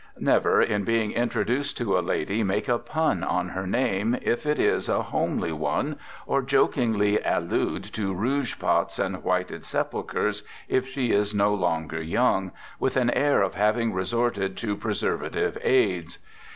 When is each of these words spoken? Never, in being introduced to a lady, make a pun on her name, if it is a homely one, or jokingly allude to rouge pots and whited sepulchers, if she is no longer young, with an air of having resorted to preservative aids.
Never, 0.17 0.63
in 0.63 0.83
being 0.83 1.11
introduced 1.11 1.77
to 1.77 1.95
a 1.95 2.01
lady, 2.01 2.41
make 2.43 2.67
a 2.67 2.79
pun 2.79 3.23
on 3.23 3.49
her 3.49 3.67
name, 3.67 4.17
if 4.19 4.47
it 4.47 4.57
is 4.59 4.89
a 4.89 5.03
homely 5.03 5.51
one, 5.51 5.95
or 6.25 6.41
jokingly 6.41 7.19
allude 7.23 7.83
to 7.93 8.11
rouge 8.11 8.57
pots 8.57 8.97
and 8.97 9.23
whited 9.23 9.63
sepulchers, 9.63 10.41
if 10.67 10.87
she 10.87 11.11
is 11.11 11.35
no 11.35 11.53
longer 11.53 12.01
young, 12.01 12.51
with 12.79 12.97
an 12.97 13.11
air 13.11 13.43
of 13.43 13.53
having 13.53 13.93
resorted 13.93 14.57
to 14.57 14.75
preservative 14.75 15.55
aids. 15.61 16.17